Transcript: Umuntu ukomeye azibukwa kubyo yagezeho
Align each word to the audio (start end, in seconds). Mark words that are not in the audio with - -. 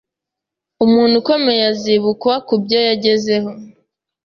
Umuntu 0.85 1.13
ukomeye 1.21 1.63
azibukwa 1.71 2.33
kubyo 2.47 2.79
yagezeho 2.87 3.49